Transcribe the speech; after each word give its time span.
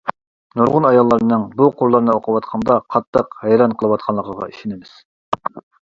نۇرغۇن 0.59 0.87
ئاياللارنىڭ 0.91 1.43
بۇ 1.59 1.67
قۇرلارنى 1.83 2.13
ئوقۇۋاتقاندا 2.15 2.79
قاتتىق 2.97 3.39
ھەيران 3.45 3.79
قېلىۋاتقانلىقىغا 3.83 4.53
ئىشىنىمىز. 4.55 5.01